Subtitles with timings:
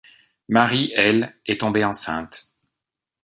[0.47, 2.55] Mary, elle, est tombée enceinte.